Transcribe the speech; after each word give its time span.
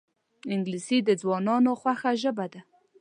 انګلیسي 0.53 0.97
د 1.07 1.09
ځوانانو 1.21 1.71
خوښه 1.81 2.11
ژبه 2.21 2.45
ده 2.53 2.61